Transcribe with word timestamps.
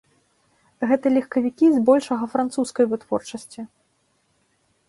Гэта 0.91 1.05
легкавікі 1.17 1.69
збольшага 1.77 2.23
французскай 2.33 2.85
вытворчасці. 2.95 3.69